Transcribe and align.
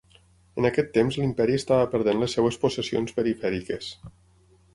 En 0.61 0.67
aquest 0.69 0.87
temps 0.95 1.17
l'imperi 1.19 1.57
estava 1.57 1.89
perdent 1.91 2.23
les 2.25 2.33
seves 2.39 2.59
possessions 2.65 3.15
perifèriques. 3.19 3.93